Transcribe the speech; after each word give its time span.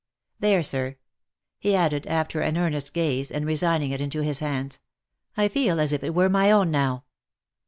There, 0.39 0.63
sir," 0.63 0.97
he 1.59 1.75
added, 1.75 2.07
after 2.07 2.41
an 2.41 2.57
earnest 2.57 2.91
gaze, 2.91 3.29
and 3.31 3.45
resigning 3.45 3.91
it 3.91 4.01
into 4.01 4.21
his 4.21 4.39
hands;" 4.39 4.79
I 5.37 5.47
feel 5.47 5.79
as 5.79 5.93
if 5.93 6.03
it 6.03 6.15
were 6.15 6.27
my 6.27 6.49
own 6.49 6.71
now." 6.71 7.03